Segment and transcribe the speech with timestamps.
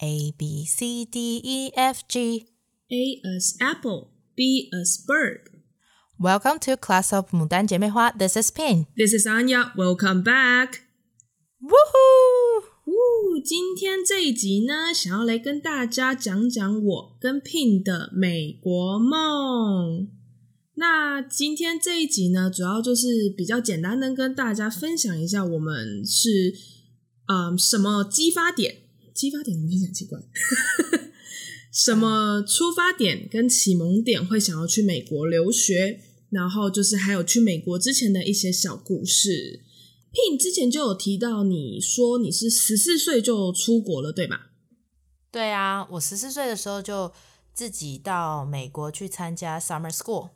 [0.00, 2.46] A B C D E F G.
[2.90, 5.50] A as apple, B as bird.
[6.16, 8.12] Welcome to Class of 牡丹姐妹花。
[8.12, 8.86] This is Pin.
[8.96, 9.72] This is Anya.
[9.76, 10.82] Welcome back.
[11.60, 12.64] Woohoo!
[12.86, 20.08] 呜，今天这一集呢，想要来跟大家讲讲我跟 Pin 的美国梦。
[20.74, 26.54] 那今天这一集呢，主要就是比较简单的跟大家分享一下，我们是
[27.26, 28.87] 嗯什么激发点。
[29.18, 30.20] 激发点怎么听起来很奇怪？
[31.74, 36.00] 什么出发点跟启蒙点会想要去美国留学？
[36.30, 39.64] 然后就是还有去美国之前的一些小故事。
[40.12, 44.52] Pin 之前就有提到，你说你是十四岁就出国了，对吧？
[45.32, 47.12] 对啊，我十四岁的时候就
[47.52, 50.30] 自己到美国去参加 summer school。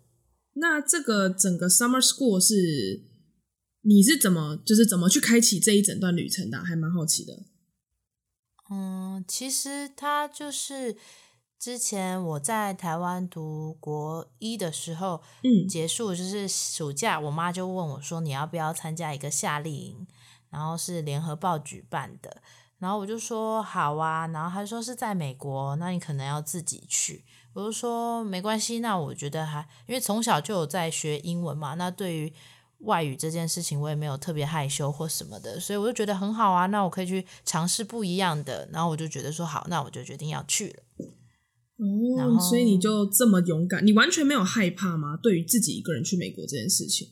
[0.54, 3.04] 那这个整个 summer school 是
[3.82, 6.58] 你是怎么就是怎么去开启这一整段旅程的？
[6.58, 7.44] 还蛮好奇的。
[8.74, 10.96] 嗯，其实他就是
[11.58, 20.06] 之前我在台湾读国一的时候，嗯，结束就是暑假，我妈就问我说：“你要不要参加一个夏令营？”
[20.48, 22.42] 然后是联合报举办的，
[22.78, 24.26] 然后我就说好啊。
[24.28, 27.24] 然后他说是在美国，那你可能要自己去。
[27.52, 32.32] 我就说没关系，那我觉得还因为从小就有在学英文嘛，那对于。
[32.82, 36.66] 外语这件事情，我也没有特别害羞或什么的，所以我就觉得很好啊。
[36.66, 41.06] 那我可以去尝试不一样的，然后我就觉得说好，那我就决定要去了。
[41.78, 41.86] 哦，
[42.18, 45.16] 然，所以你就这么勇敢，你完全没有害怕吗？
[45.16, 47.08] 对于自己一个人去美国这件事情，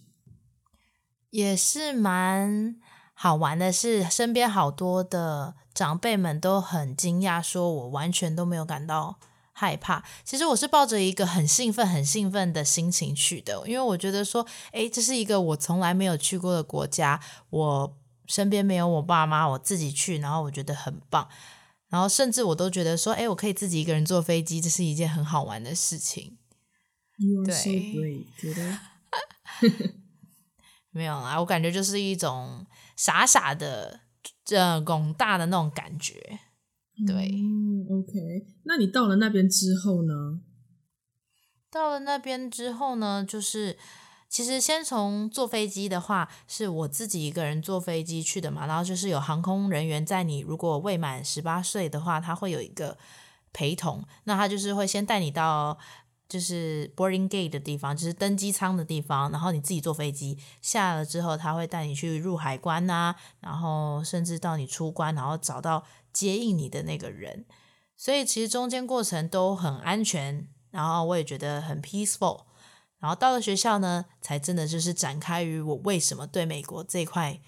[1.30, 2.76] 也是蛮
[3.14, 9.18] 好玩的是，是身边好多的长辈们都很惊讶，说我完全都没有感到。
[9.60, 21.28] 害怕，其实我是抱着一个很兴奋、很兴奋的心情去的，因为我觉得说，诶，这是一个我从来没有去过的国家，我身边没有我爸妈，我自己去，然后我觉得很棒，
[21.90, 26.38] 然后甚至我都觉得说，诶，我可以自己一个人坐飞机，这是一件很好玩的事情。
[27.18, 28.78] You are so brave，觉得
[30.90, 32.64] 没有啦，我感觉就是一种
[32.96, 34.00] 傻傻的、
[34.42, 36.40] 这广大的那种感觉。
[37.06, 38.46] 对，嗯，OK。
[38.64, 40.40] 那你到了那边之后呢？
[41.70, 43.78] 到了那边之后呢，就是
[44.28, 48.66] 其实先从坐飞机的话，是我自己一个人坐飞机去的嘛。
[48.66, 52.98] 然后就是有航空人员在你如果未满十八岁的话，他会有一个
[53.52, 54.04] 陪同。
[54.24, 55.78] 那他就是会先带你到
[56.28, 59.30] 就是 boarding gate 的地方，就是登机舱的地方。
[59.30, 65.84] 然后你自己坐飞机下了之后，他会带你去入海关呐，然后甚至到你出关，然后找到。
[66.12, 67.44] 接应你的那个人，
[67.96, 72.44] 所以其实中间过程都很安全，然后我也觉得很 peaceful，
[72.98, 77.40] 然后到了学校呢，才真的就是展开于我为什么对美国这块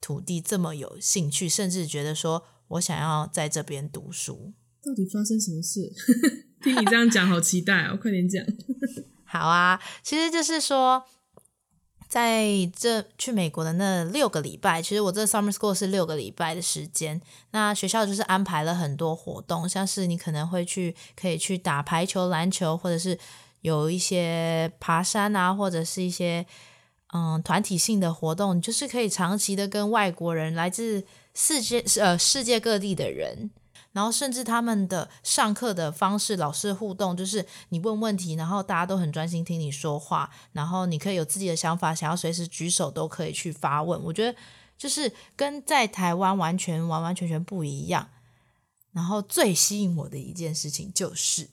[0.00, 4.52] 土地这么有兴趣，甚至觉得说我想要在这边读书。
[4.82, 5.92] 到底发生什么事？
[6.62, 7.98] 听你这样讲，好期待哦！
[8.00, 8.44] 快点讲。
[9.24, 11.04] 好啊，其实就是说。
[12.08, 17.20] 在这去美国的那六个礼拜，其实我这 summer school 是六个礼拜的时间。
[17.50, 23.18] 那学校就是安排了很多活动，像是你可能会去，可以去打排球、篮球，或者是
[23.60, 26.46] 有一些爬山啊，或者是一些
[27.12, 31.04] 嗯团体性的活动，就是可以长期的跟外国人，来自
[31.34, 33.50] 世界呃世界各地的人。
[33.92, 44.00] 然后甚至他们的上课的方式，老师互动就是你问问题，然后大家都很专心听你说话，然后你可以有自己的想法，想要随时举手都可以去发问。
[44.04, 44.38] 我觉得
[44.76, 48.08] 就是跟在台湾完全完完全全不一样。
[48.92, 51.48] 然后最吸引我的一件事情就是，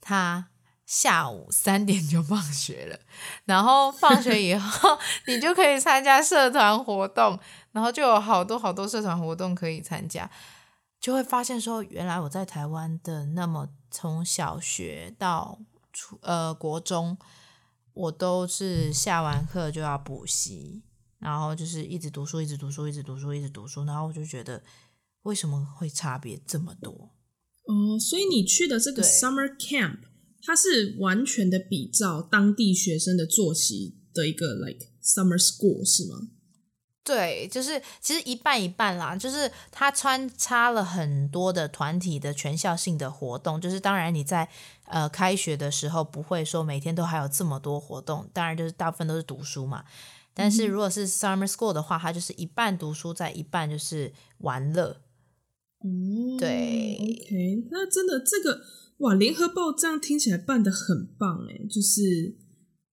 [0.00, 0.46] 他
[0.86, 2.98] 下午三点就放学了，
[3.44, 7.38] 然后放学以后你就可以参加社团活动，
[7.72, 10.30] 然后就有好多好多社团活动可以参加。
[11.02, 15.60] 就会发现说，原来我在台湾的那么从小学到
[15.92, 17.18] 初呃国中，
[17.92, 20.84] 我都是下完课就要补习，
[21.18, 24.62] 然后就是一直读书，一直读书，一直读书，一直读书，然后我就觉得
[25.22, 27.10] 为什么会差别这么多？
[27.66, 29.98] 哦，所以你去的这个 summer camp，
[30.40, 36.28] 它是完全的比照当地学生的作息的一个 like summer school 是吗？
[37.04, 44.48] 对，就是其实一半一半啦，就是它穿插了很多的团体的全校性的活动，就是当然你在
[44.84, 49.84] 呃开学的时候不会说每天都还有这么多活动，当然就是大部分都是读书嘛。
[50.32, 55.00] 但是如果是 summer school 的话，它就是一半读书，在一半就是玩乐。
[55.84, 58.60] 嗯，对，OK，那真的这个
[58.98, 62.36] 哇，联合报这样听起来办得很棒诶，就是。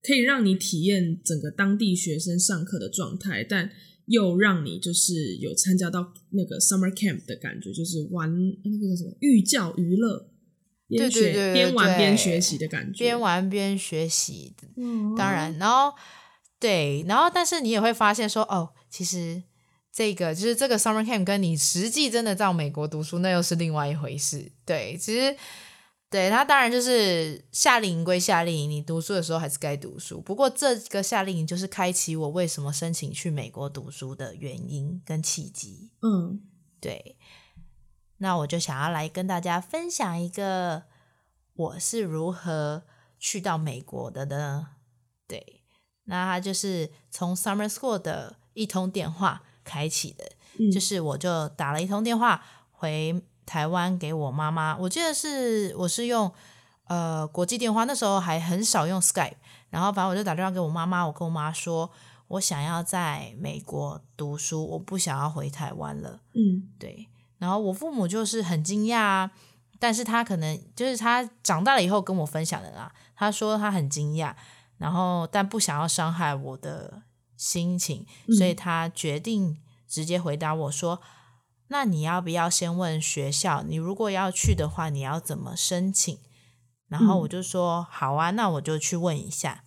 [0.01, 3.69] 可以让你体验整个当地学生上课的状态，但
[4.09, 8.29] 又让你就是有参加到那个 summer camp 的感觉，就是玩
[8.63, 10.29] 那个叫什么寓教于乐，
[10.87, 14.53] 边学边玩边学习的感觉，边玩边学习。
[14.75, 15.93] 嗯，当然，然后
[16.59, 19.41] 对，然后但是你也会发现说，哦，其实
[19.93, 24.51] 这个就是这个 summer camp 跟你实际真的在美国读书，那又是另外一回事。
[24.65, 25.35] 对，其实。
[26.09, 30.19] 对，他当然就是夏令营归夏令营，你读书的时候还是该读书。
[30.19, 35.91] 不过这个夏令营就是开启我为什么申请去美国读书的原因跟契机。
[36.01, 36.41] 嗯，
[36.81, 37.15] 对。
[38.17, 40.85] 那我就想要来跟大家分享一个
[41.53, 42.85] 我是如何
[43.19, 44.69] 去到美国的呢？
[45.27, 45.61] 对，
[46.05, 53.21] 那他就是从 Summer School 的一通电话开启的，嗯，就是我就打了一通电话回。
[53.49, 56.31] 台湾给我妈妈，我记得是我是用
[56.85, 59.33] 呃国际电话，那时候还很少用 Skype，
[59.71, 61.89] 然后反正我就打电话给我妈妈，我跟我妈说，
[62.27, 66.19] 我想要在美国读书，我不想要回台湾了。
[66.35, 67.09] 嗯，对。
[67.39, 69.31] 然后我父母就是很惊讶啊，
[69.79, 74.35] 但是他可能就是他长大了以后跟我分享的啦，他说他很惊讶，
[74.77, 77.01] 然后但不想要伤害我的
[77.35, 78.05] 心情，
[78.37, 79.57] 所以他决定
[79.87, 81.01] 直接回答我说。
[81.69, 83.63] 那你要不要先问学校？
[83.63, 86.19] 你如果要去的话，你要怎么申请？
[86.87, 89.63] 然后我就说、嗯、好啊，那我就去问一下，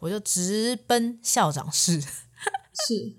[0.00, 2.00] 我就直奔校长室。
[2.02, 3.16] 是，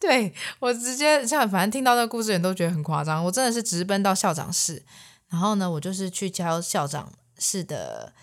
[0.00, 3.24] 对，我直接像反正听到这个故事，人都觉得很夸张。
[3.24, 4.84] 我真的是直奔到校长室，
[5.28, 8.14] 然后呢，我就是去教校长室的。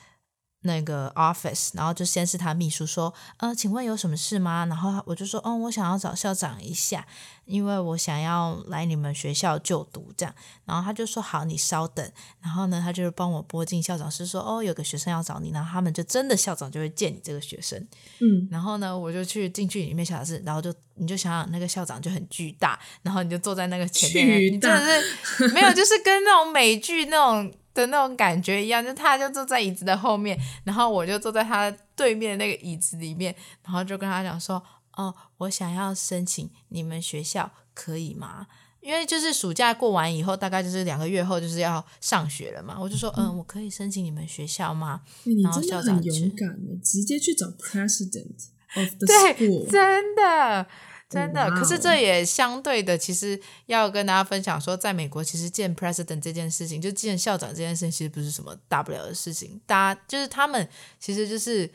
[0.63, 4.65] 那个 office，然后就先是他秘书说，呃，请问有什么事吗？
[4.65, 7.05] 然后我就说，哦，我想要找校长一下，
[7.45, 10.33] 因为我想要来你们学校就读这样。
[10.65, 12.11] 然后他就说，好，你稍等。
[12.41, 15.51] 然后呢，他就帮我拨进校长室说，哦，有个学生要找你。
[15.51, 17.79] 然后他们就真的校长就会见你这个学生。
[18.19, 27.53] 嗯，然后呢，我就去进去里面校长室，然后就你就想想那个校长就很巨大，然后你就坐在那个前面，巨大，你真的是没有，就是跟那种美剧那种。
[27.73, 34.61] 的那种感觉一样，就他就坐在椅子的后面，然后我就坐在他对面的那个椅子里面，然后就跟他讲说
[34.95, 38.47] ：“哦，我想要申请你们学校，可以吗？
[38.81, 45.01] 因为就是暑假过完以后，大概就是两个月后就是要上学了嘛。”我就说：“嗯，我可以申请你们学校吗？”
[45.41, 50.67] 然后校长很勇敢，直接去找 president of the school，对，真的。
[51.13, 59.61] 真的，可是这也相对的，其实要跟大家分享说，在美国，其实见 president 这件事情，就见校长这件事情，其实不是什么大不了的事情。
[59.65, 60.67] 大家就是他们，
[60.99, 61.71] 其实就是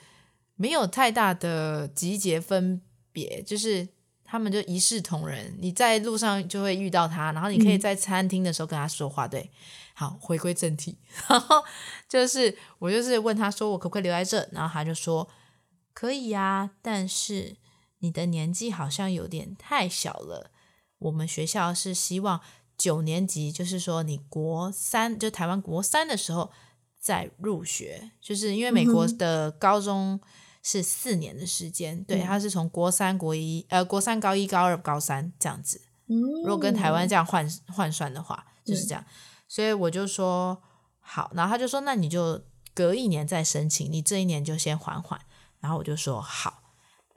[0.57, 2.81] 没有太大的集结分
[3.13, 3.89] 别，就是
[4.25, 5.57] 他们就一视同仁。
[5.59, 9.29] 你在路上就会遇到他，然后你可以在餐厅的时候跟他说话。
[9.29, 9.51] 对，
[9.95, 10.99] 好，回归正题，
[11.29, 11.63] 然后
[12.09, 14.49] 就是我就是问他说，我可不可以留在这？
[14.53, 15.29] 然后他就说
[15.95, 17.57] 可以呀，但是。
[18.01, 20.51] 你的年纪好像有点太小了。
[20.99, 22.41] 我们学校是希望
[22.77, 26.51] 九年级，就是说你国三，就台湾国三的时候
[26.99, 30.21] 再入学，就是因为美国的高中
[30.63, 35.81] 是四年的时间，嗯、对，他是从国三、国一，呃，国三、高一、高二、高三这样子。
[36.07, 39.05] 如果跟台湾这样换换算的话，就是这样。
[39.47, 40.61] 所以我就说
[41.01, 42.43] 好，然后他就说那你就
[42.75, 45.21] 隔一年再申请，你这一年就先缓缓。
[45.61, 46.63] 然后我就说好。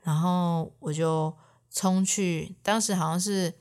[0.03, 1.35] 然后我就
[1.69, 3.53] 冲去，当时好像是，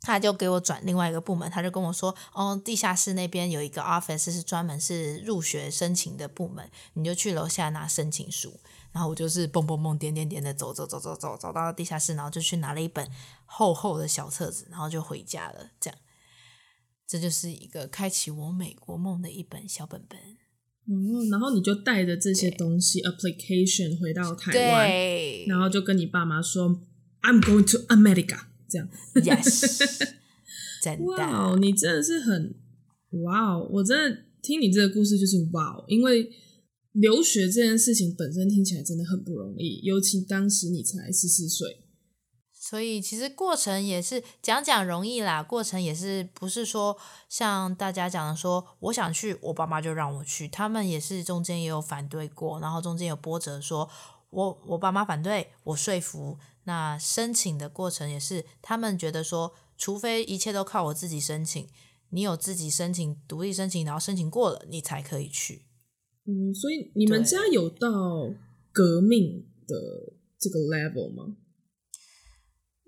[0.00, 8.60] 他就给我转另外一个部门，他就跟我说：“哦，地下室那边有一个 office 是专门是入学申请的部门，你就去楼下拿申请书。”
[8.92, 13.10] 然后我就是蹦蹦蹦、点点点的走走走走走，走到地下室，然后就去拿了一本
[13.44, 15.70] 厚厚的小册子，然后就回家了。
[15.80, 15.98] 这样，
[17.06, 20.18] 这就是一个开启我美国梦的一本小本本。
[20.86, 26.68] 嗯，然后你就带着这些东西，application 回到台湾，然后就跟你爸妈说
[27.22, 28.88] ，I'm going to America，这样。
[29.14, 30.14] Yes，
[30.82, 31.04] 真的。
[31.04, 32.54] 哇，wow，你真的是很
[33.22, 33.68] 哇哦！
[33.72, 36.30] 我真的听你这个故事就是哇哦，因为
[36.92, 41.83] 留学这件事情本身听起来真的很不容易，尤其当时你才十四岁。
[42.66, 46.96] 所以其实过程也是讲讲容易啦，过程也是不是说
[47.28, 53.90] 像大家讲的说，我想去，我爸妈就让我去，他们也是中间也有反对过，然后中间有波折说，说
[54.30, 61.68] 我我爸妈反对，我说服，那申请的过程也是他们觉得说，除非一切都靠我自己申请，
[62.08, 65.66] 你有自己申请独立申请，然后申请过了，你才可以去。
[66.24, 67.90] 嗯，所以你们家有到
[68.72, 69.76] 革命的
[70.38, 71.36] 这个 level 吗？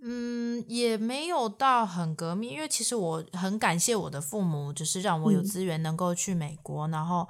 [0.03, 7.26] 嗯，也没有到很革命，因为其实我很感谢我的父母，就是让我有资源能够去美国，嗯、然后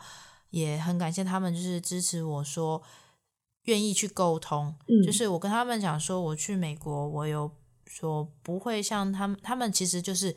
[0.51, 2.83] 也很感谢他们，就是支持我说
[3.63, 7.51] 愿意去沟通，嗯，就是我跟他们讲说，我去美国，我有
[7.87, 10.37] 说不会像他们，他们其实就是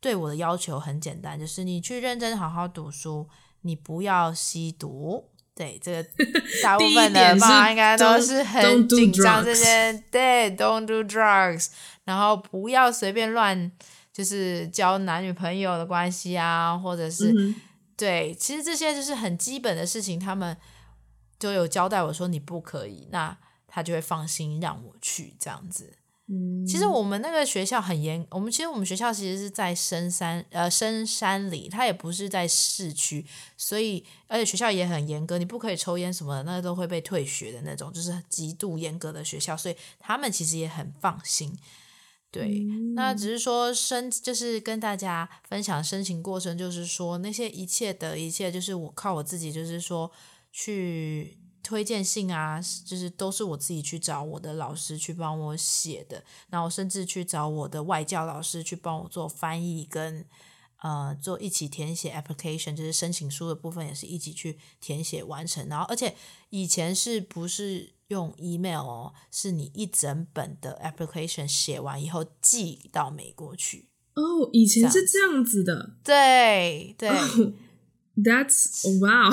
[0.00, 3.28] 对我的要求很简单，就是你去认真好好读书，
[3.60, 5.30] 你不要吸毒。
[5.56, 6.08] 对，这个
[6.62, 11.68] 大部分的爸妈应该都是很紧张这些，对，don't do drugs，
[12.04, 13.72] 然后不要随便乱，
[14.12, 17.54] 就是交男女朋友的关系啊，或者是、嗯、
[17.96, 20.56] 对，其实这些就是很基本的事情，他们。
[21.38, 23.36] 就有交代我说你不可以，那
[23.68, 25.92] 他就会放心让我去这样子。
[26.28, 33.24] 嗯，其实我们那个学校很严，我们其实我们学校其实是在深山呃深山里，它也不是在市区，
[33.56, 41.56] 所以而且学校也很严格，你不可以抽烟什么的，那都会被退学的那种，就是极度严格的学校，所以他们其实也很放心。
[42.30, 50.10] 对，嗯，那只是说申就是跟大家分享申请过程，就是说那些一切的一切，就是我靠我自己，就是说。
[50.58, 60.24] 去推荐信啊，就是都是我自己去找我的老师去帮我写的，然后甚至去找我的外教老师去帮我做翻译跟
[60.80, 65.68] 呃做一起填写 application，就是申请书的部分也是一起去填写完成。
[65.68, 66.14] 然后而且
[66.50, 73.88] 以前是不是用 email 哦，是你一整本的 application 写完以后寄到美国去。
[74.14, 75.96] 哦，以前是这样子的。
[76.04, 77.08] 对对。
[77.08, 77.52] Oh,
[78.16, 79.30] that's wow.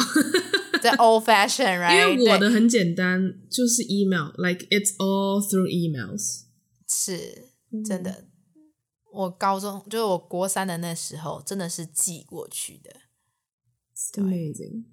[0.84, 2.12] The old fashioned, right?
[2.12, 6.42] 因为我的很简单，就是 email，like it's all through emails。
[6.86, 7.48] 是，
[7.86, 8.12] 真的。
[8.12, 8.28] 嗯、
[9.14, 12.92] 我高中就是我国三的那时候，真的是寄过去的。
[14.22, 14.84] Amazing。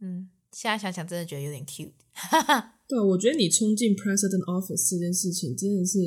[0.00, 1.92] 嗯，现在想想，真的觉得有点 cute。
[2.86, 5.98] 对，我觉得你冲进 President Office 这件事情真的是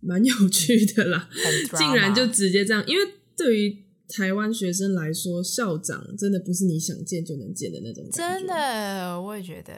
[0.00, 1.30] 蛮有趣的啦，
[1.78, 3.89] 竟然就直接这样，因为对于。
[4.12, 8.38] 台湾学生来说，校长真的不是你想见就能见的那种感觉。
[8.38, 9.72] 真的，我也觉得。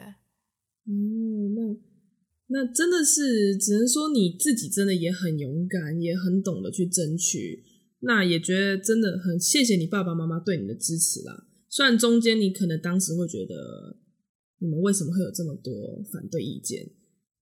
[0.85, 1.61] 嗯，那
[2.47, 7.63] 那真的是，只能说你自己真的也很勇敢，也很懂得去争取。
[7.99, 11.47] 那也觉得真的很谢谢你爸爸妈妈对你的支持啦。
[11.69, 13.97] 虽然中间你可能当时会觉得，
[14.59, 16.85] 你们为什么会有这么多反对意见？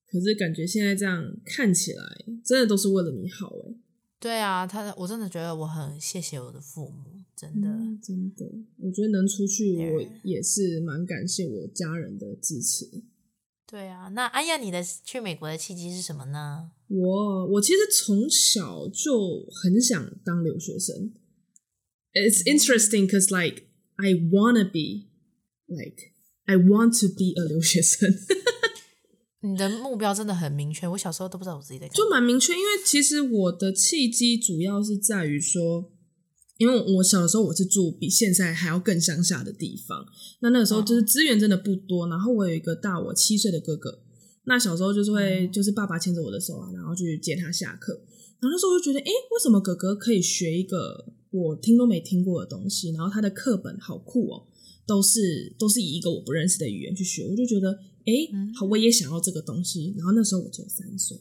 [0.07, 2.03] 可是感觉现在这样看起来，
[2.45, 3.75] 真的都是为了你好诶。
[4.21, 8.45] 对啊，他我真的觉得我很谢谢我的父母，真的，嗯、真的，
[8.77, 12.87] 我觉得能出去，我也是蛮感谢我家人的支持。
[13.65, 16.69] 对啊，那安雅，你的去美国的契机是什么呢？
[16.87, 21.13] 我我其实从小就很想当留学生。
[22.13, 23.63] It's interesting because like
[23.95, 25.07] I wanna be
[25.65, 26.11] like
[26.45, 28.13] I want to be a 留学生。
[29.43, 31.95] 你的目标真的很明确，我小时候都不知道我自己在干嘛。
[31.95, 35.91] 就蛮明确，因为其实我的契机主要是在于说，
[36.57, 40.05] 因为我小的时候我是住比现在还要更乡下的地方，
[40.41, 44.03] 那那个时候就是资源真的不多，然后我有一个大我七岁的哥哥，
[44.43, 47.93] 那小时候就是会就是爸爸牵着我的手啊，然后去接他下课，
[48.39, 54.45] 然后那时候我就觉得，诶，为什么哥哥可以学一个我听都没听过的东西，然后他的课本好酷哦，
[54.85, 57.79] 都是都是以一个我不认识的语言去学，我就觉得。
[58.11, 59.95] 哎，好，我也想要这个东西。
[59.97, 61.17] 然后那时候我只有三岁，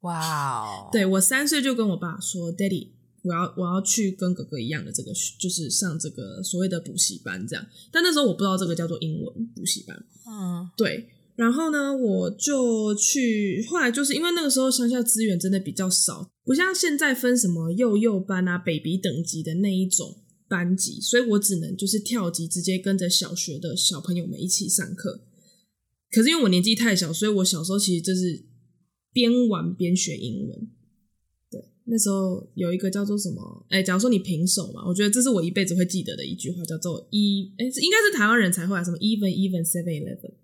[0.00, 0.90] 哇 Wow！
[0.90, 2.88] 对，我三岁就跟我爸说：“Daddy，
[3.22, 10.06] 我要我要去跟哥哥一样的这个，就是上这个所谓的补习班这样。”但那时候我不知道这个叫做英文补习班。
[10.26, 11.10] 嗯，对。
[11.36, 13.62] 然后呢，我就去。
[13.68, 20.16] 后来就是因为那个时候乡下资源真的比较少，不像现在分什么幼幼班啊、baby 等级的那一种
[20.48, 25.25] 班级，所以我只能就是跳级，直接跟着小学的小朋友们一起上课。
[26.10, 28.44] 可是因为我年纪太小，所以我小时候其实就是
[29.12, 30.68] 边玩边学英文。
[31.50, 33.66] 对，那时候有一个叫做什么？
[33.70, 40.34] 哎，假如说你平手嘛，我觉得这是我一辈子会记得的一句话，叫做一哎，应该是台湾人才会啊，什么 even even seven eleven。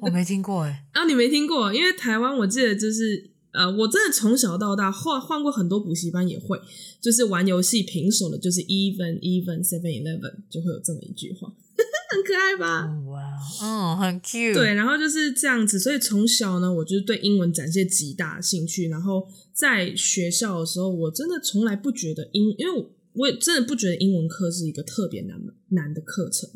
[0.00, 1.72] 我没听过哎， 啊，你没听过？
[1.72, 6.58] 因为台湾我记得就是呃，我真的从小到大换换过很多补习班，也会
[7.00, 11.54] 就是玩游戏平手的，就是 even even seven eleven，就会有这么一句话。
[12.12, 12.86] 很可爱吧？
[13.06, 13.20] 哇，
[13.62, 14.54] 嗯，很 cute。
[14.54, 18.88] 对，然后就是这样子，所以从小呢，我就是对英文展现极大的兴趣。
[18.88, 25.38] 然后在学校的时候，我真的从来不觉得英，因为我我也真的不觉得英文课是一个特别难
[25.70, 26.48] 难的课程。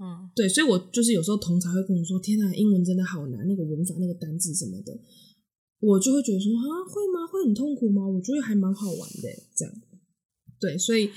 [0.00, 4.98] 嗯，对，所以我就是有时候同才会跟我说：“天呐，英文真的好难，那个文法、那个单字什么的。”
[5.78, 7.26] 我就会觉得说：“啊，会吗？
[7.30, 9.74] 会很痛苦吗？”我觉得还蛮好玩的，这样。
[10.58, 11.10] 对，所以。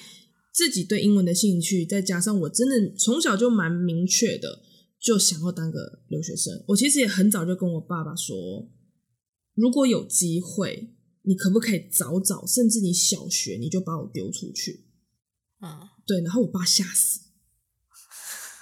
[0.55, 4.61] 自己对英文的兴趣，再加上我真的从小就蛮明确的，
[4.97, 6.63] 就想要当个留学生。
[6.69, 8.71] 我其实也很早就跟我爸爸说，
[9.53, 14.85] 如果有机会，你可不可以早早，甚至你小学你就把我丢出去？
[15.61, 16.21] 嗯，对。
[16.21, 17.19] 然后我爸吓死，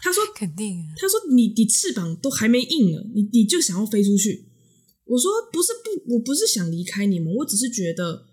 [0.01, 4.49] 他说肯定，啊他说你你翅膀都还没硬呢，你你就想要飞出去。
[5.05, 8.25] 我说不是不，我不是想离开你们，我只是觉得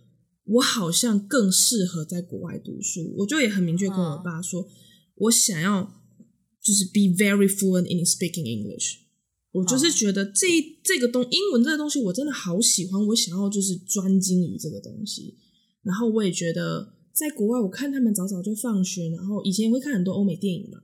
[0.51, 3.15] 我好像更适合在国外读书。
[3.19, 4.69] 我就也很明确跟我爸说，嗯、
[5.17, 5.83] 我想要
[6.63, 8.99] 就是 be very fluent in speaking English。
[9.53, 10.47] 我就是觉得这
[10.85, 15.39] 这个东英文这个东西我真的好喜欢，我想要就是专精于这个东西。
[15.83, 20.79] 然后我也觉得在国外，我看他们早早就放学，然后以前也会看很多欧美电影嘛，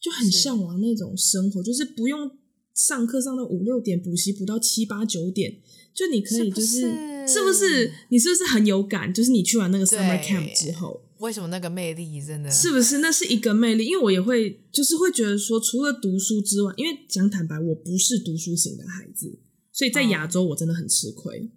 [0.00, 2.30] 就很向往那种生活，是就是不用。
[2.74, 5.60] 上课上到五六点，补习补到七八九点，
[5.94, 6.80] 就你可以就是
[7.26, 9.12] 是，不是你是不是很有感？
[9.12, 12.98] 就是你去完那个 summer camp 之后，为什么那个魅力真的是不是？
[12.98, 19.38] 那是一个魅力，因为我也会就是会觉得说，除了读书之外，因为讲坦白，我不是读书型的孩子，
[19.72, 21.50] 所以在亚洲我真的很吃亏。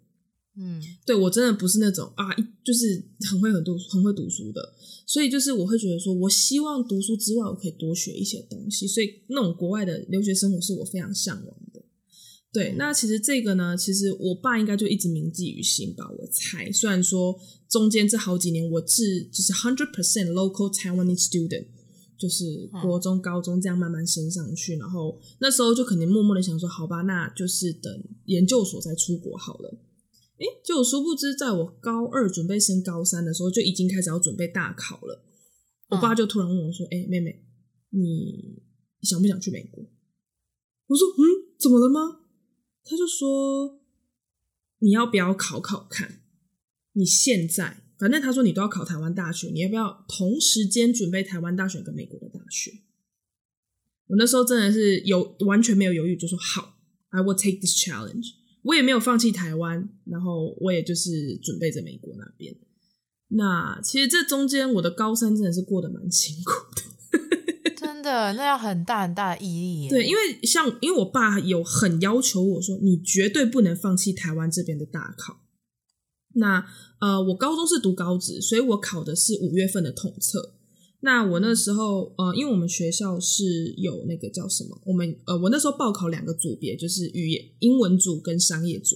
[0.57, 4.73] 嗯，对，我真的不是那种啊，就是很会很读很会读书的。
[5.05, 8.87] 所以就是我会觉得说，我希望读书之外，我可以多学一些东西。
[8.87, 11.64] 所以那种国外的留学生活是我非常向往的。
[12.55, 16.71] 对，嗯、那其实这个呢，其实我爸应该就一直铭记于心吧，我猜。
[16.71, 17.37] 虽然说
[17.69, 21.67] 中间这好几年我是就是 hundred percent local Taiwanese student，
[22.17, 27.91] 就是国中、高中这样慢慢升上去，然后那时候就肯定默默的想说，好吧，那就是等
[28.25, 29.77] 研究所再出国好了。
[30.37, 35.25] 诶，就殊不知，在我高二准备升高三的时候，就已经开始要准备大考了。
[35.89, 37.43] 我爸就突然问我说：“诶，妹妹，
[37.91, 38.61] 你
[39.01, 39.83] 想不想去美国？”
[40.87, 41.23] 我说：“嗯，
[41.59, 42.21] 怎么了吗？”
[42.85, 43.81] 他就说
[44.79, 46.21] ：“你要不要考考看？
[46.93, 52.71] 你现在，反正他说你都要考台湾大学，你要不要同时间准备台湾大学跟美国的大学？”
[54.07, 56.77] 我那时候真的是有完全没有犹豫，就说：“好
[57.09, 62.55] ，I will take this challenge。”我也没有放弃台湾，然后我也就是准备着美国那边。
[63.27, 66.94] 那其实这中间我的高三真的是过得蛮辛苦的，
[68.05, 69.89] 的，那要很大很大的毅力。
[69.89, 75.41] 对，因为像因为我爸有很要求我说，你绝对不能放弃台湾这边的大考。
[76.35, 76.65] 那
[76.99, 80.53] 呃，我高中是读高职，所以我考的是五月份的统测。
[81.01, 88.95] 那我那时候，呃，因为我们学校是有那个叫什么，我们呃，我那时候报考两个组别，就是语言英文组跟商业组。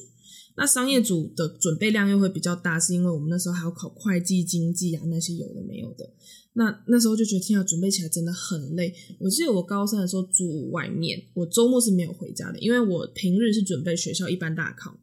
[0.55, 6.09] 那商业组的准备量又会比较大，是因为我们那时候还要考会计、经济啊那些有的没有的。
[6.53, 8.93] 那那时候就觉得天啊，准备起来真的很累。
[9.19, 14.99] 我记得我高三的时候住外面，我周末是没有回家的，因为我平日是准备学校一般大考。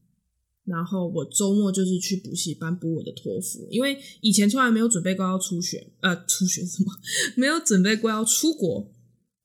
[0.65, 6.93] 然后我周末就是去补习班补我的托福，因为以前从来没有准备过要出学，呃，出学什么？
[7.39, 8.93] 没有准备过要出国，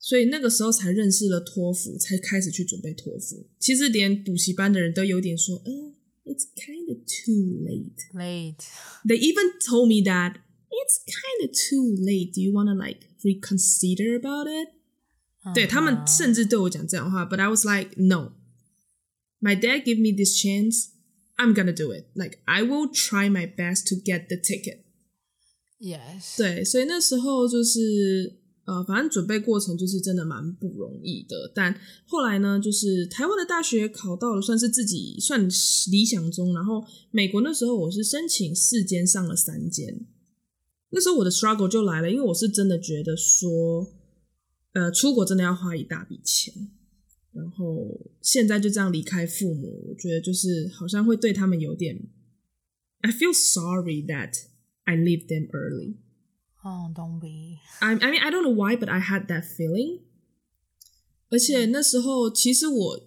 [0.00, 3.46] 所以那个时候才认识了托福，才开始去准备托福。
[3.58, 8.02] 其实连补习班的人都有点说，嗯，It's kind of too late.
[8.12, 8.64] Late.
[9.04, 10.34] They even told me that
[10.68, 12.34] it's kind of too late.
[12.34, 14.70] Do you want to like reconsider about it?
[15.44, 15.54] Uh-huh.
[15.54, 18.32] 对，他们甚至对我讲这样的话，But I was like, no.
[19.40, 20.88] My dad gave me this chance.
[21.36, 22.06] I'm gonna do it.
[22.14, 24.80] Like I will try my best to get the ticket.
[25.78, 26.36] Yes.
[26.36, 28.39] 对，所以那时候就是
[28.71, 31.51] 呃，反正准备过程就是真的蛮不容易的。
[31.53, 35.45] 但后来呢，就是台湾的大学考到了，算是自己算
[35.91, 36.53] 理想中。
[36.53, 36.81] 然后
[37.11, 40.07] 美国那时候我是申请四间上了三间。
[40.91, 43.91] 那时候我的 struggle 就来了，因为我是真的觉得说，
[44.71, 46.53] 呃，出国真的要花一大笔钱。
[47.33, 52.07] 然后现在就这样离开父母，我觉得就是好像会对他们有点
[53.01, 54.43] ，I feel sorry that
[54.85, 55.95] I leave them early.
[56.63, 57.59] Oh, don't be.
[57.79, 60.01] I I mean I don't know why, but I had that feeling.
[61.29, 62.99] 而且那时候其实我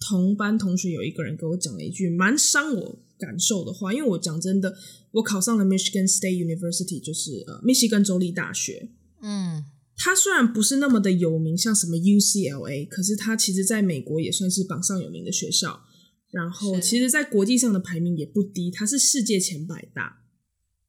[0.00, 4.76] 同班同学有一个人给我讲了一句蛮伤我感受的话，因为我讲真的，
[5.12, 8.90] 我考上了 Michigan State University，就是呃密西根州立大学。
[9.22, 9.64] 嗯。
[10.02, 15.82] 它虽然不是那么的有名，像什么 UCLA，可是它其实在美国也算是榜上有名的学校。
[16.30, 20.22] 然后，其实，在国际上的排名也不低，它是世界前百大。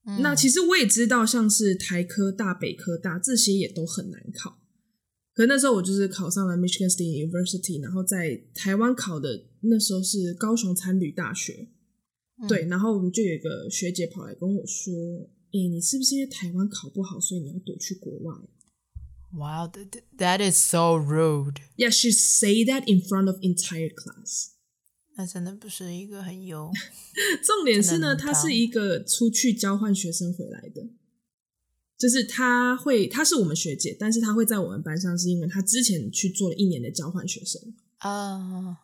[0.06, 0.22] 嗯。
[0.22, 4.60] 那其实我也知道，像是台科大、北科大这些也都很难考。
[5.34, 11.70] 可那时候我就是考上了 Michigan State University，然后在台湾考的那时候是高雄餐旅大学。
[12.42, 12.48] 嗯。
[12.48, 14.94] 对，然后我们就有一个学姐跑来跟我说
[15.54, 18.36] ：“诶，你是不是因为台湾考不好，所以你要躲去国外？”
[19.34, 19.72] Wow,
[20.18, 21.62] that is so rude.
[21.78, 24.50] Yeah, she say that in front of entire class.
[25.16, 26.72] 那真的不是一个很优。
[27.46, 30.88] 重点是呢，他是一个出去交换学生回来的，
[31.98, 38.38] 就是他会，他是我们学姐，但是他会在我们班上，是因为他之前去做了一年的交换学生啊。
[38.38, 38.76] Uh.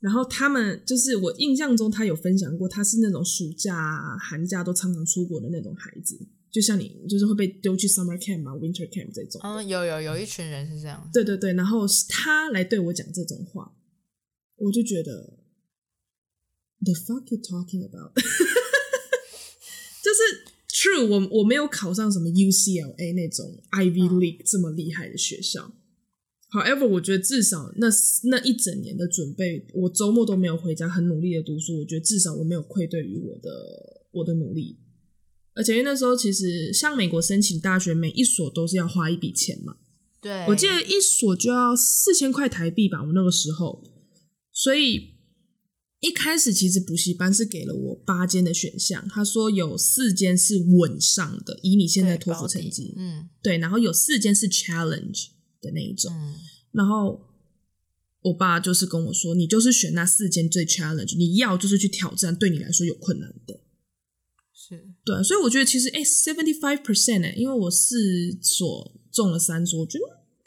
[0.00, 6.18] 然后他们就是我印象中，他有分享过，他是那种暑假、寒假都常常出国的那种孩子。
[6.50, 9.40] 就像你就是会被丢去 summer camp 嘛，winter camp 这种。
[9.44, 11.08] 嗯，有有有一群人是这样。
[11.12, 13.70] 对对对，然后是他来对我讲这种话，
[14.56, 15.39] 我就觉得
[16.82, 18.12] the fuck you talking about，
[20.02, 20.20] 就是
[20.68, 25.72] true，我我没有考上什么 UCLA 那种 Ivy League 这么厉害的学校。
[26.52, 27.86] However，我觉得至少那
[28.24, 31.78] 那一整年的准备，我周末都没有回家，很努力的读书。
[31.78, 33.50] 我觉得至少我没有愧对于我的
[34.10, 34.78] 我的努力。
[35.54, 39.76] 而且因为那时候其实像美国申请大学，每一所都是要花一笔钱嘛。
[40.20, 43.84] 对，我记得一所就要四千块台币吧，我那个时候。
[44.52, 45.14] 所以
[46.00, 55.28] 一开始其实补习班是给了我八间的选项，他说有四间是稳上的，以你现在托福成绩，嗯，对，然后有四间是 challenge
[55.60, 56.34] 的那一种，嗯，
[56.72, 57.20] 然后
[58.22, 63.60] 我爸就是跟我说，你就是选那四间最 challenge，你要就是去挑战对你来说有困难的。
[64.54, 64.94] 是。
[65.04, 67.98] 对，所以我觉得其实哎，seventy five percent 哎，因为我四
[68.40, 70.04] 所中了三所，我觉得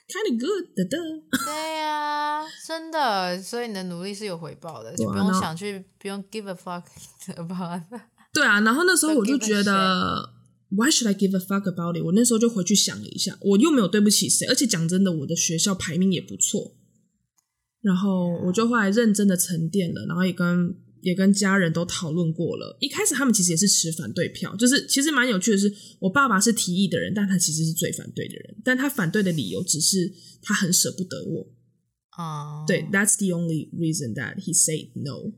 [0.07, 0.97] kind of good 的的。
[1.45, 6.83] 对呀、啊，真的，所以你的努力是有回报的，啊、就不用想去，不用 give a fuck
[7.35, 7.81] about。
[8.33, 10.33] 对啊，然后那时候我就觉得
[10.69, 12.03] ，why should I give a fuck about it？
[12.03, 16.75] 我那时候就回去想了一下，我又没有对不起谁，而且讲真的，我的学校排名也不错。
[17.81, 20.75] 然后我就后来认真的沉淀了，然后也跟。
[21.03, 30.11] 也跟家人都讨论过了，一开始他们其实也是持反对票，就是其实蛮有趣的是，我爸爸是提议的人，但他其实是最反对的人，但他反对的理由只是
[30.41, 31.51] 他很舍不得我，
[32.11, 32.67] 啊，oh.
[32.67, 35.33] 对，That's the only reason that he said no。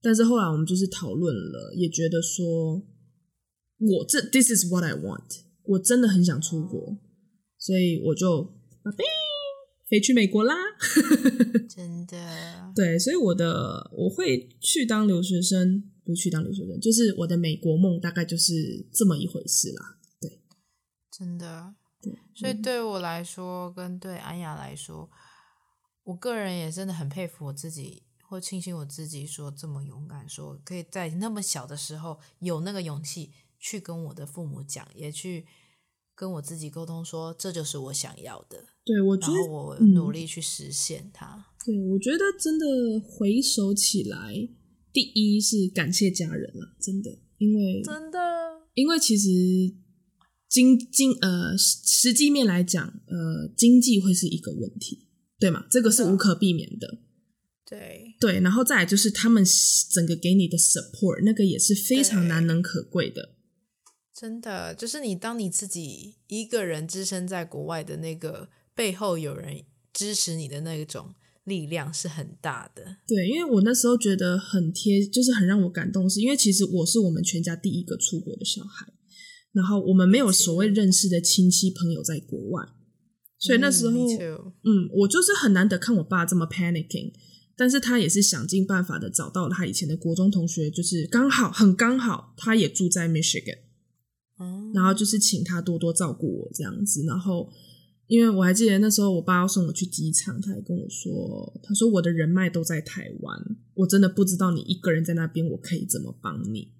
[0.00, 2.86] 但是后来我们就是讨论了，也觉得说，
[3.78, 6.98] 我这 This is what I want，我真的很想出国，
[7.58, 8.54] 所以我就。
[9.88, 10.54] 飞去美国啦！
[11.68, 19.98] 真的，对，所以我的我会去当留学生，不是去当留学生，就是我的美国梦大概就是这么一回事啦。
[20.20, 20.40] 对，
[21.10, 25.08] 真的，对，所以对我来说，跟对安雅来说，
[26.04, 35.46] 我个人也真的很佩服我自己，或庆幸我自己说这么勇敢，说可以在那么小的时候有那个勇气去跟我的父母讲，也去。
[36.18, 38.64] 跟我自己沟通说，这就是我想要的。
[38.86, 41.26] 对，我觉得我努力去实现它。
[41.26, 41.44] 嗯。
[41.66, 44.48] 对，我觉得真的回首起来，
[44.92, 48.18] 第一是感谢家人了，真的，因为真的，
[48.74, 49.28] 因为其实
[50.48, 55.08] 经经呃实际面来讲，呃经济会是一个问题，
[55.40, 55.66] 对吗？
[55.68, 57.00] 这个是无可避免的。
[57.68, 59.44] 对对，然后再来就是他们
[59.90, 63.30] 整个给你的 support，那个也是非常难能可贵的。
[64.14, 72.98] 真的，就是你当你自己一个人置身在国外的那个背后有人支持你的那种力量是很大的。
[73.08, 78.86] 对，因为我那时候觉得很贴，就是很让我感动，是因为其实我是我们全家第一个出国的小孩，
[79.52, 82.68] 然后我们没有所谓认识的亲戚朋友在国外，
[83.38, 87.12] 所以那时候，嗯，嗯，我就是很难得看我爸这么 panicking，
[87.56, 93.60] 但是他也是想尽办法的找到了他以前的国中同学，就是刚好很刚好，他也住在 Michigan。
[94.74, 97.50] 然后就是请他多多照顾我这样子，然后
[98.08, 106.72] 因为我还记得那时候我爸要送我去机场，他还跟我说，他说我的人脉都在台湾，我真的不知道你一个人在那边我可以怎么帮你。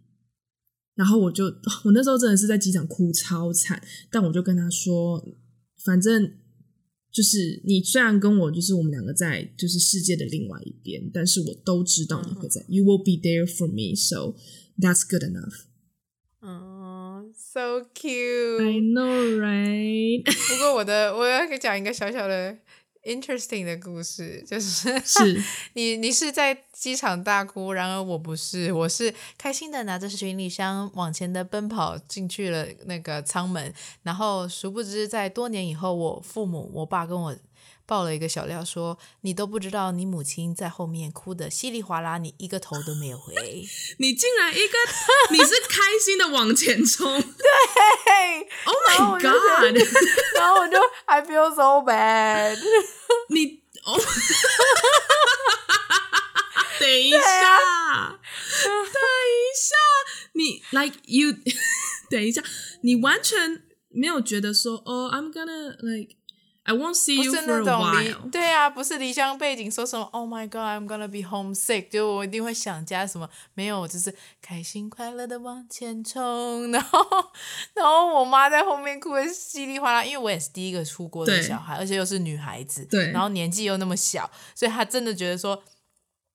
[0.95, 1.45] 然后我就
[1.85, 5.27] 我那时候真的是在机场哭超惨，但我就跟他说，
[5.85, 6.33] 反正
[7.11, 14.37] 就是你虽然跟我就是我们两个在就是世界的另外一边，但是我都知道你会在，You will be there for me, so
[14.79, 15.65] that's good enough.
[16.41, 16.76] 嗯。
[17.35, 20.23] So cute, I know, right?
[20.49, 22.57] 不过我的我要讲一个小小的
[23.05, 25.43] interesting 的故事，就是是
[25.75, 37.37] 你你是在机场大哭，然而我不是，我是开心的拿着行李箱往前的奔跑进去了那个舱门，然后殊不知在多年以后，我父母我爸跟我。
[37.87, 43.33] 爆了一个小料，说你都不知道，你母亲在后面哭的稀里哗啦，你一个头都没有回。
[43.99, 44.77] 你竟然一个，
[45.31, 49.72] 你是开心的往前冲， 对，Oh my God！
[50.35, 52.59] 然后我就 I feel so bad。
[53.29, 53.96] 你哦，
[56.81, 58.18] 等一下，啊、
[58.64, 59.77] 等一下，
[60.33, 61.33] 你 like you，
[62.11, 62.42] 等一下，
[62.83, 66.16] 你完全没有觉得说哦，I'm gonna like。
[66.66, 68.31] I won't see you for a while。
[68.31, 73.31] 对啊，不是离乡背景，说什么 “Oh my God, I'm gonna be homesick”，就我一定会想家什么？
[73.55, 76.70] 没有，就是开心快乐的往前冲。
[76.72, 77.07] 然后，
[77.74, 85.62] 然后我妈在后面哭的稀里哗啦，因为我也是第一个出国的小孩，而且又是女孩子，对，然后年纪又那么小，所以她真的觉得说，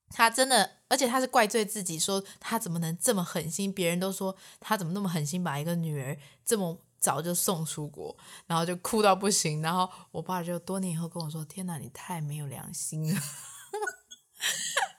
[0.10, 3.72] 她真的，而且他是怪罪自己，说他怎么能这么狠心？
[3.72, 8.16] 别人都说他怎么那么狠心，把一个女儿这么早就送出国，
[8.48, 9.62] 然后就哭到不行。
[9.62, 13.20] 然后我爸就多年以后跟我说：“天哪，你太没有良心了。”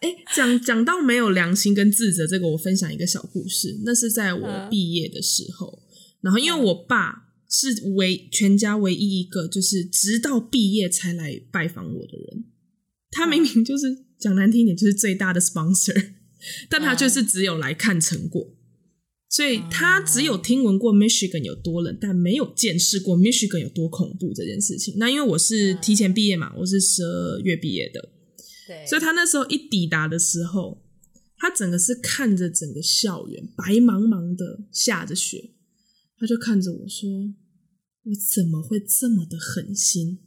[0.02, 3.80] 哎，讲讲到没有良心跟自责，这个我分享一个小故事。
[3.84, 5.88] 那是在我毕业的时候，嗯、
[6.22, 12.44] 然后因为我爸是唯全家唯一一个，就是直到毕业才来拜访我的人。
[13.10, 16.12] 他明明就是、嗯、讲难听一点，就是最大的 sponsor，
[16.68, 18.56] 但他就是只有来看成果，嗯、
[19.32, 24.94] 所以他只有听闻过 Michigan 有多冷，但没有见识过 Michigan 有多恐怖这件事情。
[24.98, 28.10] 那因为我是提前毕业嘛，我是十二月毕业的。
[28.66, 30.82] 对所以他那时候一抵达的时候，
[31.38, 35.54] 他整个是看着整个校园白茫茫的下着雪，
[36.18, 37.08] 他就看着我说
[38.04, 40.18] ：“我怎么会这么的狠心？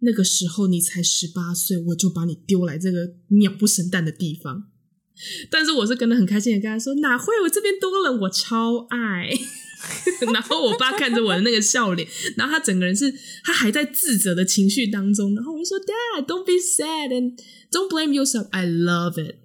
[0.00, 4.72] 那个时候你才十八岁，我就把你丢来这个鸟不生蛋的地方。”
[5.50, 7.40] 但是我是跟得很开心的跟他说：“哪会？
[7.42, 9.30] 我这边多了，我超爱。
[10.32, 13.12] ”然后我爸看着我的那个笑脸，然后他整个人是
[13.44, 17.38] 他还在自责的情绪当中，然后我就说：“Dad, don't be sad and
[17.70, 18.48] don't blame yourself.
[18.50, 19.36] I love it。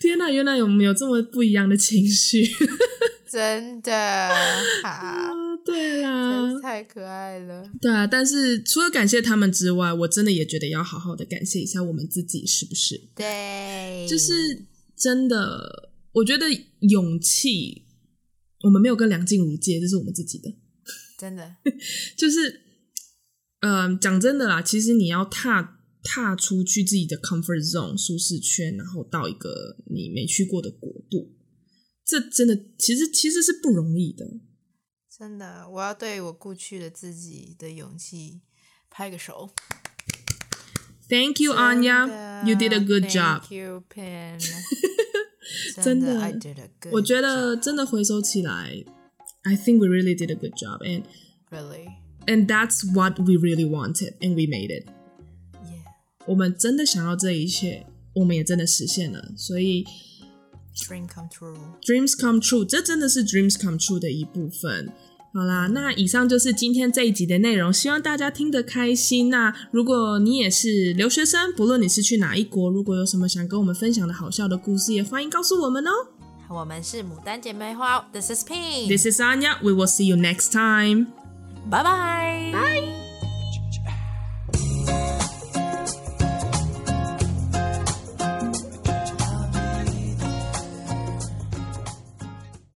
[0.00, 2.48] 天哪，原来有没有这么不一样的情绪？
[3.30, 4.28] 真的
[4.82, 5.30] 好，啊，
[5.66, 7.70] 对啦，太可爱了。
[7.80, 13.00] 对啊，但是除了感谢他们之外，我真的也觉得要好好的感谢一下我们自己，是不是？
[13.14, 15.90] 对，就是真的。
[16.12, 16.44] 我觉得
[16.80, 17.86] 勇气，
[18.64, 20.52] 我们没有跟梁静茹借，这是我们自己的。
[21.16, 21.56] 真的，
[22.18, 22.60] 就是，
[23.60, 31.32] 嗯、呃，讲真的啦，其实你要踏踏出去自己的 comfort zone 舒适圈，然后到一个你没去过的国度，
[32.04, 34.26] 这真的其实其实是不容易的。
[35.21, 38.41] 真的，我要对我过去的自己的勇气
[38.89, 39.49] 拍个手。
[41.09, 42.45] Thank you, Anya.
[42.45, 43.41] You did a good job.
[43.41, 44.39] Thank you, Pin.
[45.81, 46.37] 真的，
[46.91, 48.83] 我觉得真的回首起来，
[49.43, 51.03] I think we really did a good job, and
[51.49, 51.87] really,
[52.25, 54.87] and that's what we really wanted, and we made it.
[55.53, 55.85] Yeah.
[56.25, 59.85] 我们真的想要这一切，我们也真的实现了，所以
[60.75, 64.91] dream come true, dreams come true，这真的是 dreams come true 的一部分。
[65.34, 69.30] 好啦，那以上就是今天这一集的内容，希望大家听得开心。
[69.30, 75.90] 那如果你也是留学生，不论你是去哪一国，如果有什么想跟我们分享的好笑的故事，也欢迎告诉我们哦。
[76.50, 81.06] 我们是牡丹姐妹花，This is Pink，This is Anya，We will see you next time。
[81.70, 83.01] 拜拜。